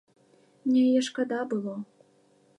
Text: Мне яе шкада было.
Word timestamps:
Мне 0.65 0.81
яе 0.93 1.03
шкада 1.11 1.39
было. 1.53 1.75